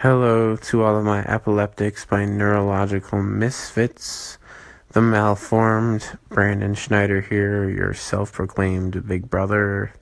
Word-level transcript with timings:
Hello 0.00 0.56
to 0.56 0.82
all 0.82 0.98
of 0.98 1.06
my 1.06 1.24
epileptics, 1.24 2.06
my 2.10 2.26
neurological 2.26 3.22
misfits, 3.22 4.36
the 4.90 5.00
malformed. 5.00 6.18
Brandon 6.28 6.74
Schneider 6.74 7.22
here, 7.22 7.66
your 7.70 7.94
self 7.94 8.30
proclaimed 8.30 9.08
big 9.08 9.30
brother. 9.30 9.94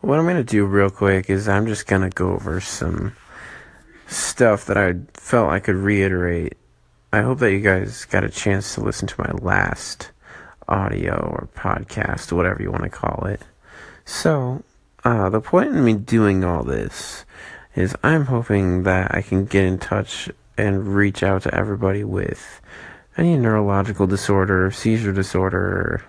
What 0.00 0.18
I'm 0.18 0.24
going 0.24 0.36
to 0.36 0.42
do 0.42 0.64
real 0.64 0.88
quick 0.88 1.28
is 1.28 1.46
I'm 1.46 1.66
just 1.66 1.86
going 1.86 2.00
to 2.00 2.08
go 2.08 2.32
over 2.32 2.58
some 2.62 3.12
stuff 4.06 4.64
that 4.64 4.78
I 4.78 4.94
felt 5.12 5.50
I 5.50 5.60
could 5.60 5.76
reiterate. 5.76 6.56
I 7.12 7.20
hope 7.20 7.40
that 7.40 7.52
you 7.52 7.60
guys 7.60 8.06
got 8.06 8.24
a 8.24 8.30
chance 8.30 8.74
to 8.76 8.80
listen 8.80 9.08
to 9.08 9.20
my 9.20 9.32
last 9.42 10.10
audio 10.68 11.16
or 11.16 11.50
podcast, 11.54 12.32
whatever 12.32 12.62
you 12.62 12.70
want 12.70 12.84
to 12.84 12.88
call 12.88 13.26
it. 13.26 13.42
So, 14.06 14.64
uh, 15.04 15.28
the 15.28 15.42
point 15.42 15.68
in 15.68 15.84
me 15.84 15.92
doing 15.92 16.44
all 16.44 16.62
this 16.64 17.26
is 17.74 17.96
I'm 18.02 18.26
hoping 18.26 18.82
that 18.82 19.14
I 19.14 19.22
can 19.22 19.44
get 19.44 19.64
in 19.64 19.78
touch 19.78 20.30
and 20.58 20.94
reach 20.94 21.22
out 21.22 21.42
to 21.42 21.54
everybody 21.54 22.04
with 22.04 22.60
any 23.16 23.36
neurological 23.36 24.06
disorder, 24.06 24.70
seizure 24.70 25.12
disorder, 25.12 26.04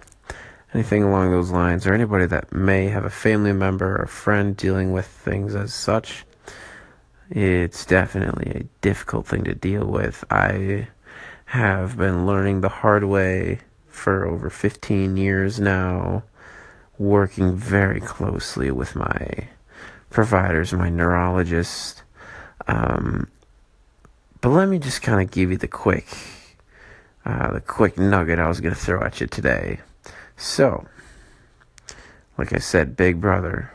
anything 0.74 1.04
along 1.04 1.32
those 1.32 1.52
lines, 1.52 1.86
or 1.86 1.94
anybody 1.94 2.26
that 2.26 2.52
may 2.54 2.88
have 2.88 3.06
a 3.06 3.10
family 3.10 3.54
member 3.54 4.02
or 4.02 4.08
friend 4.08 4.58
dealing 4.58 4.92
with 4.92 5.06
things 5.06 5.56
as 5.56 5.74
such. 5.74 6.26
It's 7.30 7.86
definitely 7.86 8.52
a 8.52 8.68
difficult 8.82 9.28
thing 9.28 9.44
to 9.46 9.56
deal 9.56 9.86
with. 9.86 10.24
I 10.30 10.88
have 11.46 11.98
been 11.98 12.26
learning 12.26 12.62
the 12.62 12.70
hard 12.70 13.04
way 13.04 13.60
for 13.88 14.26
over 14.26 14.50
15 14.50 15.18
years 15.18 15.60
now, 15.60 16.24
working 16.98 17.56
very 17.56 18.00
closely 18.00 18.72
with 18.72 18.96
my 18.96 19.48
providers, 20.14 20.72
my 20.72 20.90
neurologist. 20.90 22.04
Um, 22.68 23.28
but 24.40 24.50
let 24.50 24.70
me 24.70 24.80
just 24.80 25.02
kind 25.02 25.22
of 25.22 25.32
give 25.32 25.52
you 25.52 25.58
the 25.58 25.68
quick, 25.68 26.08
uh, 27.26 27.52
the 27.52 27.62
quick 27.62 27.98
nugget 27.98 28.40
I 28.40 28.48
was 28.48 28.62
going 28.62 28.74
to 28.74 28.80
throw 28.80 29.04
at 29.04 29.20
you 29.20 29.28
today. 29.28 29.80
So, 30.38 30.86
like 32.38 32.54
I 32.54 32.60
said, 32.60 32.96
Big 32.96 33.20
Brother, 33.20 33.74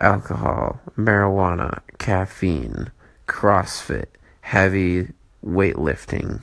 alcohol, 0.00 0.80
marijuana, 0.96 1.80
caffeine, 1.98 2.90
CrossFit, 3.26 4.06
heavy 4.40 5.08
weightlifting. 5.44 6.42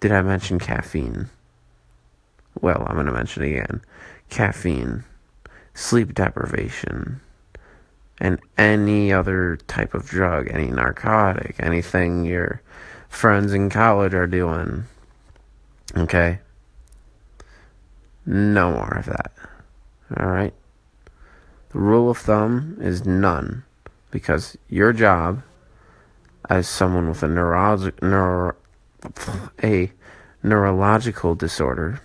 Did 0.00 0.12
I 0.12 0.22
mention 0.22 0.58
caffeine? 0.58 1.28
Well, 2.60 2.84
I'm 2.86 2.94
going 2.94 3.06
to 3.06 3.12
mention 3.12 3.42
again. 3.42 3.82
Caffeine, 4.30 5.04
sleep 5.74 6.14
deprivation, 6.14 7.20
and 8.18 8.40
any 8.56 9.12
other 9.12 9.58
type 9.68 9.94
of 9.94 10.06
drug, 10.06 10.48
any 10.50 10.70
narcotic, 10.70 11.56
anything 11.58 12.24
your 12.24 12.62
friends 13.08 13.52
in 13.52 13.70
college 13.70 14.14
are 14.14 14.26
doing. 14.26 14.84
Okay? 15.96 16.40
No 18.24 18.72
more 18.72 18.96
of 18.98 19.06
that. 19.06 19.32
Alright? 20.18 20.54
The 21.70 21.78
rule 21.78 22.10
of 22.10 22.18
thumb 22.18 22.78
is 22.80 23.04
none. 23.04 23.64
Because 24.10 24.56
your 24.68 24.92
job 24.92 25.42
as 26.48 26.68
someone 26.68 27.08
with 27.08 27.22
a 27.22 27.28
neuro, 27.28 28.54
a 29.62 29.92
neurological 30.42 31.34
disorder 31.34 32.00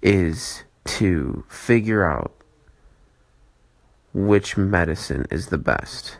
is 0.00 0.62
to 0.84 1.44
figure 1.48 2.08
out 2.08 2.32
which 4.12 4.56
medicine 4.56 5.26
is 5.30 5.46
the 5.46 5.58
best. 5.58 6.18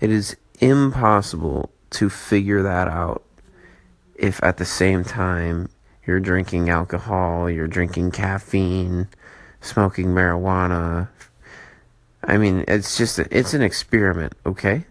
It 0.00 0.10
is 0.10 0.36
impossible 0.60 1.70
to 1.90 2.08
figure 2.08 2.62
that 2.62 2.88
out 2.88 3.22
if 4.14 4.42
at 4.42 4.56
the 4.56 4.64
same 4.64 5.04
time 5.04 5.68
you're 6.06 6.20
drinking 6.20 6.68
alcohol, 6.68 7.50
you're 7.50 7.66
drinking 7.66 8.10
caffeine, 8.10 9.08
smoking 9.60 10.08
marijuana. 10.08 11.08
I 12.22 12.36
mean, 12.36 12.64
it's 12.68 12.96
just 12.96 13.18
it's 13.18 13.54
an 13.54 13.62
experiment, 13.62 14.34
okay? 14.46 14.86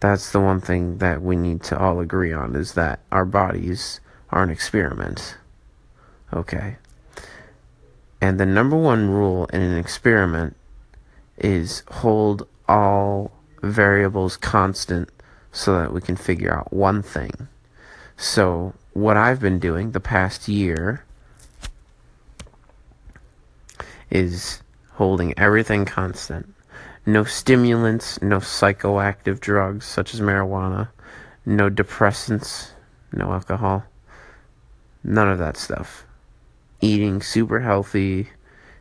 That's 0.00 0.32
the 0.32 0.40
one 0.40 0.60
thing 0.60 0.98
that 0.98 1.22
we 1.22 1.36
need 1.36 1.62
to 1.64 1.78
all 1.78 2.00
agree 2.00 2.32
on 2.32 2.54
is 2.56 2.74
that 2.74 3.00
our 3.10 3.24
bodies 3.24 4.00
are 4.30 4.42
an 4.42 4.50
experiment. 4.50 5.36
Okay? 6.32 6.76
And 8.20 8.38
the 8.38 8.46
number 8.46 8.76
one 8.76 9.08
rule 9.08 9.46
in 9.46 9.62
an 9.62 9.78
experiment 9.78 10.56
is 11.38 11.82
hold 11.88 12.46
all 12.68 13.32
variables 13.62 14.36
constant 14.36 15.08
so 15.52 15.78
that 15.78 15.92
we 15.92 16.00
can 16.00 16.16
figure 16.16 16.52
out 16.52 16.72
one 16.72 17.02
thing. 17.02 17.48
So, 18.16 18.74
what 18.92 19.16
I've 19.16 19.40
been 19.40 19.58
doing 19.58 19.90
the 19.90 20.00
past 20.00 20.48
year 20.48 21.04
is 24.10 24.62
holding 24.92 25.36
everything 25.38 25.84
constant. 25.84 26.54
No 27.06 27.24
stimulants, 27.24 28.22
no 28.22 28.38
psychoactive 28.38 29.40
drugs 29.40 29.84
such 29.84 30.14
as 30.14 30.20
marijuana, 30.20 30.88
no 31.44 31.68
depressants, 31.68 32.70
no 33.12 33.32
alcohol, 33.32 33.84
none 35.02 35.28
of 35.28 35.38
that 35.38 35.56
stuff. 35.56 36.06
Eating 36.80 37.20
super 37.20 37.60
healthy, 37.60 38.28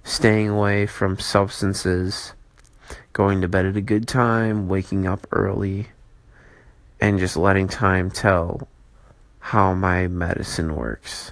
staying 0.03 0.49
away 0.49 0.85
from 0.85 1.17
substances 1.19 2.33
going 3.13 3.41
to 3.41 3.47
bed 3.47 3.65
at 3.65 3.77
a 3.77 3.81
good 3.81 4.07
time, 4.07 4.67
waking 4.67 5.07
up 5.07 5.25
early, 5.31 5.87
and 6.99 7.19
just 7.19 7.37
letting 7.37 7.67
time 7.67 8.09
tell 8.09 8.67
how 9.39 9.73
my 9.73 10.07
medicine 10.07 10.75
works. 10.75 11.31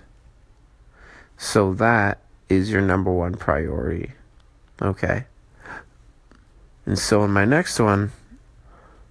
So 1.37 1.73
that 1.73 2.19
is 2.49 2.71
your 2.71 2.81
number 2.81 3.11
one 3.11 3.33
priority. 3.33 4.11
Okay. 4.81 5.25
And 6.85 6.99
so 6.99 7.23
in 7.23 7.31
my 7.31 7.45
next 7.45 7.79
one, 7.79 8.11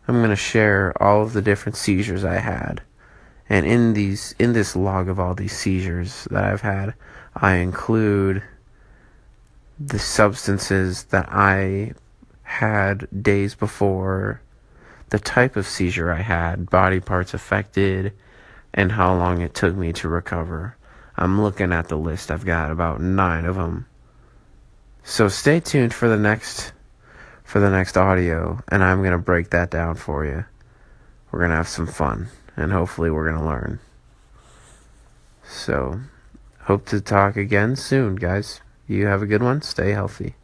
I'm 0.07 0.17
going 0.17 0.31
to 0.31 0.37
share 0.37 0.93
all 1.03 1.23
of 1.23 1.33
the 1.33 1.43
different 1.43 1.77
seizures 1.77 2.25
I 2.25 2.39
had. 2.39 2.83
And 3.49 3.67
in 3.67 3.95
these 3.95 4.35
in 4.39 4.53
this 4.53 4.77
log 4.77 5.09
of 5.09 5.19
all 5.19 5.35
these 5.35 5.57
seizures 5.57 6.29
that 6.31 6.45
I've 6.45 6.61
had, 6.61 6.95
I 7.35 7.55
include 7.55 8.43
the 9.79 9.99
substances 9.99 11.05
that 11.05 11.29
I 11.31 11.95
had 12.61 13.09
days 13.23 13.55
before, 13.55 14.43
the 15.09 15.19
type 15.19 15.57
of 15.57 15.67
seizure 15.67 16.13
I 16.13 16.21
had, 16.21 16.69
body 16.69 17.01
parts 17.01 17.33
affected, 17.33 18.13
and 18.75 18.93
how 18.93 19.15
long 19.15 19.41
it 19.41 19.55
took 19.55 19.75
me 19.75 19.93
to 19.95 20.09
recover. 20.09 20.77
I'm 21.17 21.41
looking 21.41 21.73
at 21.73 21.89
the 21.89 21.97
list. 21.97 22.31
I've 22.31 22.45
got 22.45 22.71
about 22.71 23.01
9 23.01 23.45
of 23.47 23.57
them. 23.57 23.87
So 25.03 25.29
stay 25.29 25.61
tuned 25.61 25.95
for 25.95 26.09
the 26.09 26.19
next 26.19 26.73
for 27.43 27.59
the 27.59 27.71
next 27.71 27.97
audio 27.97 28.63
and 28.69 28.85
I'm 28.85 29.01
going 29.01 29.11
to 29.11 29.19
break 29.19 29.51
that 29.51 29.71
down 29.71 29.97
for 29.97 30.25
you. 30.25 30.45
We're 31.31 31.41
going 31.41 31.51
to 31.51 31.57
have 31.57 31.67
some 31.67 31.87
fun 31.87 32.29
and 32.57 32.71
hopefully 32.71 33.11
we're 33.11 33.29
going 33.29 33.43
to 33.43 33.49
learn. 33.49 33.81
So, 35.43 36.01
hope 36.61 36.87
to 36.87 37.01
talk 37.01 37.37
again 37.37 37.75
soon, 37.75 38.15
guys. 38.15 38.61
You 38.87 39.07
have 39.07 39.23
a 39.23 39.27
good 39.27 39.43
one. 39.43 39.63
Stay 39.63 39.91
healthy. 39.91 40.37